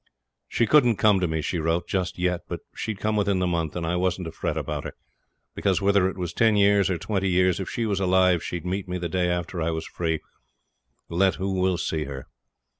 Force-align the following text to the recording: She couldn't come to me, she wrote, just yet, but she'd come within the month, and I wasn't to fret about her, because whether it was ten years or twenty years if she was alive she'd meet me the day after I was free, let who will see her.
She 0.47 0.65
couldn't 0.65 0.95
come 0.95 1.19
to 1.19 1.27
me, 1.27 1.43
she 1.43 1.59
wrote, 1.59 1.87
just 1.87 2.17
yet, 2.17 2.41
but 2.47 2.61
she'd 2.75 2.97
come 2.97 3.15
within 3.15 3.37
the 3.37 3.45
month, 3.45 3.75
and 3.75 3.85
I 3.85 3.97
wasn't 3.97 4.25
to 4.25 4.31
fret 4.31 4.57
about 4.57 4.83
her, 4.83 4.95
because 5.53 5.79
whether 5.79 6.09
it 6.09 6.17
was 6.17 6.33
ten 6.33 6.55
years 6.55 6.89
or 6.89 6.97
twenty 6.97 7.29
years 7.29 7.59
if 7.59 7.69
she 7.69 7.85
was 7.85 7.99
alive 7.99 8.43
she'd 8.43 8.65
meet 8.65 8.87
me 8.87 8.97
the 8.97 9.07
day 9.07 9.29
after 9.29 9.61
I 9.61 9.69
was 9.69 9.85
free, 9.85 10.19
let 11.07 11.35
who 11.35 11.51
will 11.53 11.77
see 11.77 12.05
her. 12.05 12.25